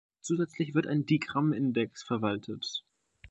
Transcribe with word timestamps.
Zusätzlich 0.21 0.73
wird 0.73 0.87
ein 0.87 1.05
Digramm-Index 1.05 2.01
verwaltet. 2.01 2.83